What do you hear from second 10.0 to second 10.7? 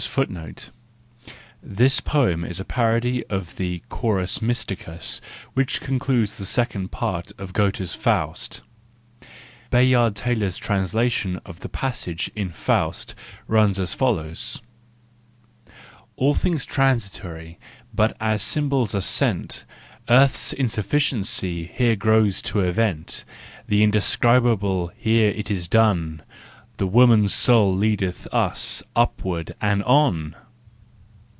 Taylor's